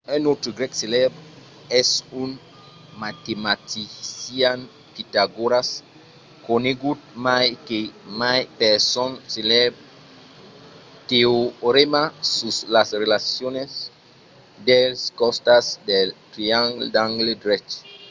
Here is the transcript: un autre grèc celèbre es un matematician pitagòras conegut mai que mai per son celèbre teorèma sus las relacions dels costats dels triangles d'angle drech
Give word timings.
un 0.15 0.23
autre 0.31 0.51
grèc 0.57 0.73
celèbre 0.83 1.17
es 1.79 1.89
un 2.21 2.29
matematician 3.03 4.59
pitagòras 4.93 5.69
conegut 6.47 6.99
mai 7.25 7.47
que 7.67 7.79
mai 8.21 8.41
per 8.59 8.75
son 8.93 9.11
celèbre 9.35 9.79
teorèma 11.09 12.03
sus 12.35 12.57
las 12.75 12.89
relacions 13.01 13.71
dels 14.67 14.99
costats 15.19 15.67
dels 15.89 16.15
triangles 16.33 16.91
d'angle 16.95 17.33
drech 17.43 17.69